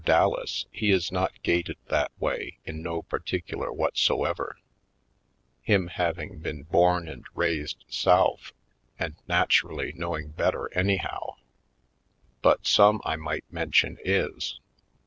[0.03, 4.57] Dallas, he is not gaited that way in no particular whatsoever;
[5.61, 8.51] him having been born and raised South
[8.97, 11.35] and naturally knowing better anyhow;
[12.41, 14.59] but some I might mention is.